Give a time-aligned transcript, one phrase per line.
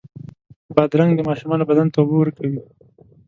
[0.75, 2.59] بادرنګ د ماشومانو بدن ته اوبه ورکوي.